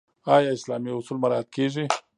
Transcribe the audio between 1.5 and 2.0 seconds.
کیږي؟